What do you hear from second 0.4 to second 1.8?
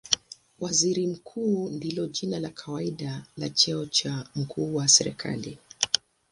Waziri Mkuu